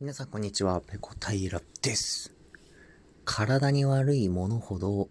[0.00, 2.34] 皆さんこんにちは、ペコ平です。
[3.24, 5.08] 体に悪いものほど、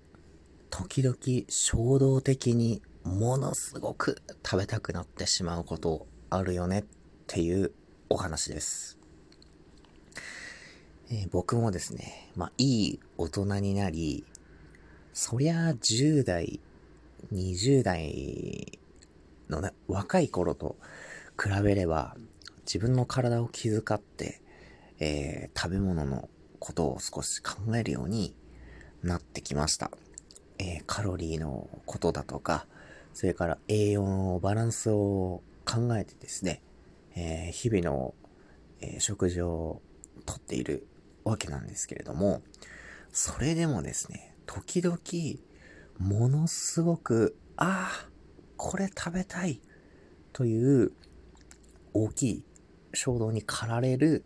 [0.69, 1.15] 時々
[1.47, 6.83] 衝動的にものすごく食べたくなってしまうことあるよねっ
[7.27, 7.71] ていう
[8.09, 8.99] お話です。
[11.09, 14.25] えー僕もですね、まあいい大人になり、
[15.13, 16.59] そりゃ10代、
[17.31, 18.79] 20代
[19.49, 20.75] のね、若い頃と
[21.41, 22.17] 比べれば、
[22.65, 24.42] 自分の体を気遣って、
[25.05, 28.33] えー食べ物のことを少し考えるように
[29.01, 29.91] なってきました。
[30.59, 32.67] えーカロリーのことだとか、
[33.13, 36.61] それから栄養のバランスを考えてですね、
[37.15, 38.13] えー日々の、
[38.79, 39.81] え食事を
[40.25, 40.87] とっている
[41.25, 42.41] わけなんですけれども、
[43.11, 44.97] それでもですね、時々、
[45.99, 48.09] ものすごく、ああ、
[48.55, 49.59] これ食べたい
[50.31, 50.93] という
[51.93, 52.43] 大きい
[52.93, 54.23] 衝動に駆られる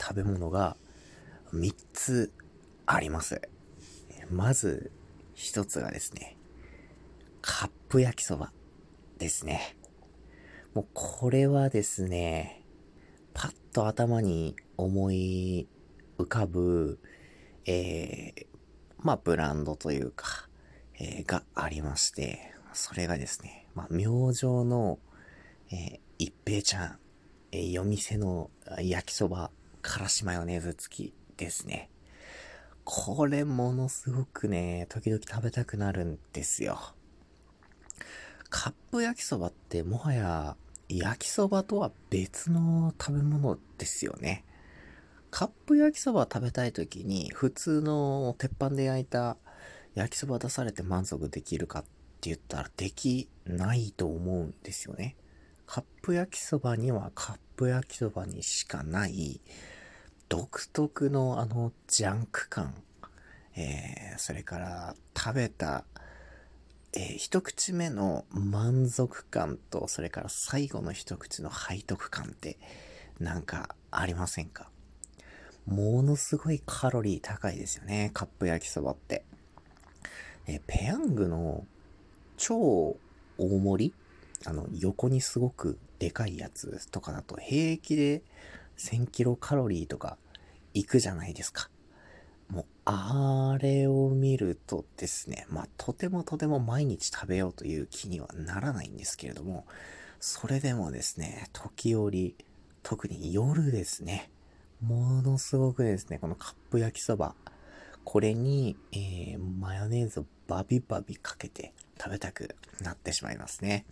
[0.00, 0.76] 食べ物が
[1.52, 2.32] 3つ
[2.86, 3.40] あります。
[4.30, 4.90] まず
[5.36, 6.36] 1つがですね、
[7.42, 8.52] カップ焼きそば
[9.18, 9.76] ですね。
[10.74, 12.64] もうこれはですね、
[13.32, 15.68] パッと頭に思い
[16.18, 16.98] 浮かぶ、
[17.66, 18.46] えー、
[18.98, 20.48] まあブランドというか、
[20.98, 24.98] えーがありまして、それがですね、まあ明星の、
[25.70, 26.98] えー一平ちゃん、
[27.52, 29.50] えー夜店の焼きそば、
[29.84, 31.90] からしマヨネーズ付きですね。
[32.84, 36.78] これものすごくね、時々食べたくなるんですよ。
[38.48, 40.56] カップ焼きそばってもはや
[40.88, 44.44] 焼きそばとは別の食べ物ですよね。
[45.30, 49.36] カップ焼きそば食べたい時に普通の鉄板で焼いた
[49.94, 51.88] 焼きそば出されて満足できるかって
[52.30, 55.16] 言ったらできないと思うんですよね。
[55.66, 59.40] カップ焼きそばにはカップ焼きそばにしかない
[60.28, 62.74] 独特のあのジャンク感、
[63.56, 65.84] えー、それから食べた、
[66.92, 72.58] えー一口目の満足感と、それから最後の一口の背徳感って
[73.20, 74.70] なんかありませんか？
[75.66, 79.24] ものすごいカロリー高いですよね、カップ焼きそばって。
[80.46, 81.64] えーペヤングの
[82.36, 82.96] 超大
[83.38, 83.94] 盛り？
[84.46, 88.22] あの、横にすごくでかいやつとかだと平気で
[88.78, 90.18] 1000キロカロリーとか
[90.72, 91.70] いくじゃないですか。
[92.48, 99.66] もう、あれを見るとですね、まあ、とてもとても毎日食べようという気にはならないんですけれども、
[100.20, 102.34] それでもですね、時折、
[102.82, 104.30] 特に夜ですね、
[104.80, 107.34] ものすごくですね、このカップ焼きそば、
[108.04, 113.86] これに、えーマヨネーズをバビバビかけて食べたくなってしまいますね。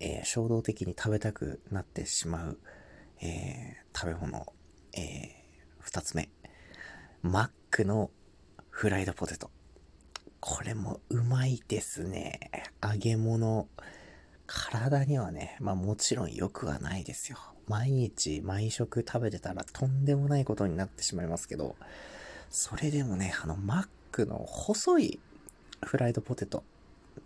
[0.00, 2.58] えー衝動的に食べたくなってしまう、
[3.20, 4.52] えー食べ物、
[4.92, 5.28] えー
[5.80, 6.28] 二つ目。
[7.22, 8.10] マックの
[8.70, 9.50] フライドポテト。
[10.40, 12.50] これもうまいですね。
[12.82, 13.68] 揚げ物。
[14.46, 17.38] 体にはね、まあもちろん良くはないですよ。
[17.66, 21.76] 毎日毎食食べてたらとんでもないことになってしまいますけど、
[22.50, 25.20] それでもね、あのマックの細い
[25.84, 26.64] フライドポテト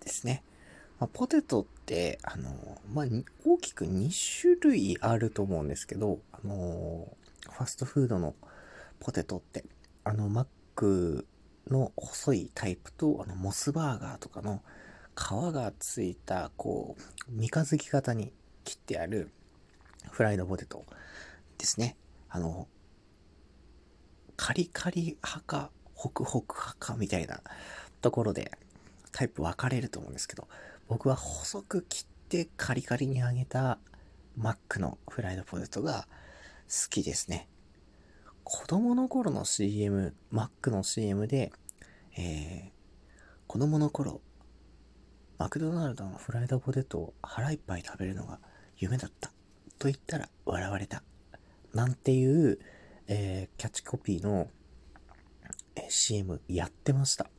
[0.01, 0.43] ですね。
[1.03, 3.07] まあ、ポテトって、あの、まあ、
[3.45, 4.09] 大きく2
[4.41, 7.09] 種類あると思うんですけど、あの、
[7.51, 8.37] ファストフードの
[9.01, 9.65] ポテトって、
[10.05, 10.47] あの、マッ
[10.77, 11.27] ク
[11.69, 14.63] の細いタイプと、あの、モスバーガーとかの
[15.17, 18.33] 皮がついた、こう、三日月型に
[18.63, 19.33] 切ってある
[20.13, 20.85] フライドポテト
[21.59, 21.97] ですね。
[22.29, 22.69] あの、
[24.37, 27.41] カリカリ派か、ホクホク派かみたいな
[28.03, 28.53] ところで
[29.11, 30.47] タイプ分かれると思うんですけど、
[30.89, 33.79] 僕は細く切ってカリカリに揚げた
[34.37, 36.07] マックのフライドポテトが
[36.69, 37.49] 好きですね。
[38.45, 41.53] 子供の頃の CM、マックの CM で、
[42.17, 42.71] えー、
[43.47, 44.21] 子供の頃、
[45.39, 48.41] マクドナルドのフライドポテトを腹いっぱい食べるのが
[48.79, 49.31] 夢だった。
[49.79, 51.03] と言ったら笑われた。
[51.75, 52.59] なんていう、
[53.09, 54.49] えーキャッチコピーの、
[55.75, 57.31] え CM やってました。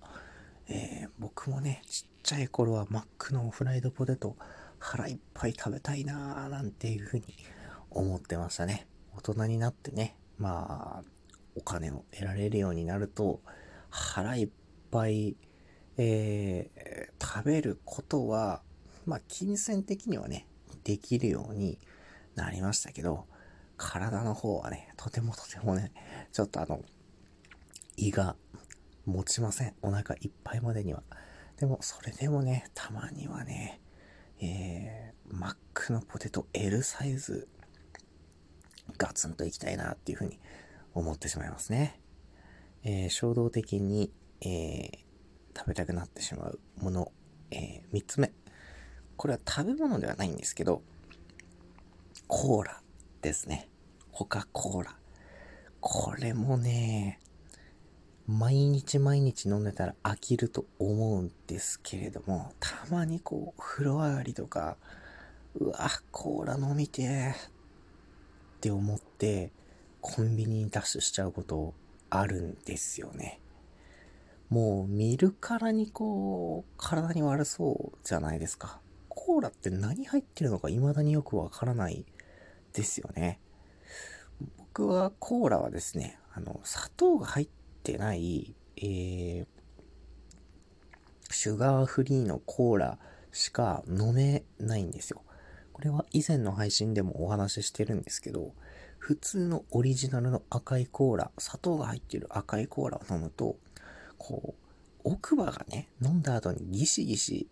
[0.67, 4.37] えー僕もね、ちっちゃい頃はマックのフライドポテト
[4.79, 7.25] 腹いっぱい食べたいなーなんていうふうに
[7.91, 8.87] 思ってましたね。
[9.15, 11.09] 大人になってね、まあ、
[11.55, 13.41] お金を得られるようになると、
[13.89, 14.49] 腹いっ
[14.89, 15.35] ぱい、
[15.97, 18.61] えー食べることは、
[19.05, 20.47] まあ、金銭的にはね、
[20.83, 21.79] できるように
[22.35, 23.25] なりましたけど、
[23.75, 25.91] 体の方はね、とてもとてもね、
[26.31, 26.81] ちょっとあの、
[27.97, 28.35] 胃が
[29.05, 29.73] 持ちません。
[29.81, 31.03] お腹いっぱいまでには。
[31.63, 33.79] でも、それでもね、たまにはね、
[34.41, 37.47] えー、マックのポテト L サイズ
[38.97, 40.41] ガツンといきたいなっていうふうに
[40.93, 42.01] 思ってしまいますね。
[42.83, 44.11] えー、衝動的に、
[44.41, 44.89] えー、
[45.57, 47.13] 食べたくなってしまうもの、
[47.49, 48.33] えー、3つ目。
[49.15, 50.81] これは食べ物ではないんですけど、
[52.27, 52.81] コーラ
[53.21, 53.69] ですね。
[54.11, 54.97] コカ・コーラ。
[55.79, 57.21] これもね、
[58.27, 64.77] 毎日毎日飲んでたら飽きると思うんですけれども、たまにこう、風呂上がりとか、
[65.55, 69.51] うわ、コーラ飲みてって思って、
[69.99, 71.73] コンビニにダッシュしちゃうこと
[72.09, 73.41] あるんですよね。
[74.49, 78.79] もう見るからにこう、体に悪そうじゃないですか。
[79.09, 82.05] コーラって何入ってるのか未だによくわからない
[82.71, 83.41] ですよね。
[84.57, 89.45] 僕はコーラはですね、あの、砂糖が入っててない、えー、
[91.29, 92.97] シュガーフリーのコーラ
[93.31, 95.21] しか飲めないんですよ。
[95.73, 98.53] これは以前の配信でもお話ししてるんですけど、
[98.99, 103.57] 普通のオリジナルの赤いコーラ、砂糖が入ってる赤いコーラを飲むと、
[104.17, 104.63] こう、
[105.03, 107.49] 奥歯がね、飲んだ後にギシギシ、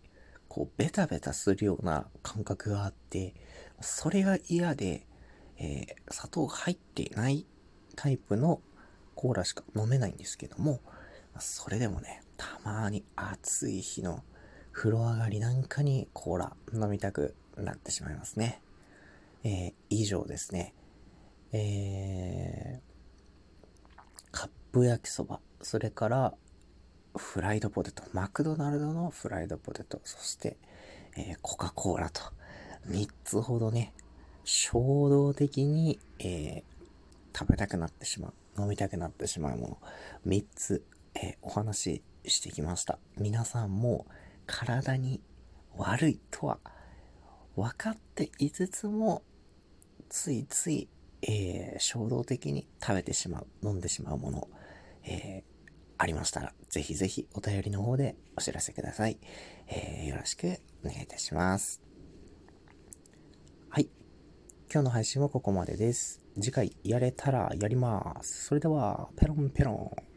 [0.48, 3.34] こう、ベタベタするような感覚があって、
[3.82, 5.06] それが嫌で、
[5.58, 7.44] えー、砂糖が入っていない
[7.96, 8.62] タイプの
[9.14, 10.80] コーラしか飲めないんですけども、
[11.38, 14.22] それでもね、たまに暑い日の
[14.72, 18.62] 風呂上がりなんかにコーラ飲みたくなってしまいますね。
[19.44, 20.74] えー、以上ですね。
[21.52, 24.00] えー、
[24.30, 26.34] カップ焼きそば、それから
[27.14, 30.56] フライドポテト、マクドナルドのフライドポテト、そして、
[31.16, 32.22] えー、コカ・コーラと、
[32.88, 33.92] 3つほどね、
[34.44, 39.78] 衝動的に、えー、食べたくなってしまう、飲みたくなってしまうもの、
[40.26, 40.84] 3つ、
[41.14, 42.98] え、お話ししてきました。
[43.16, 44.06] 皆さんも
[44.46, 45.20] 体に
[45.76, 46.58] 悪いとは
[47.56, 49.22] 分かっていつつも、
[50.08, 50.88] ついつい、
[51.22, 54.48] えー、衝動的に食べてしまう、飲んでしまうもの、
[55.04, 59.18] えー、ありましたら、ぜひぜひお便りの方でお知らせください。
[59.68, 61.82] えー、よろしくお願いいたします。
[63.68, 63.88] はい。
[64.72, 66.21] 今日の配信はここまでです。
[66.40, 68.46] 次回やれたらやります。
[68.46, 70.11] それでは、ペロンペロン。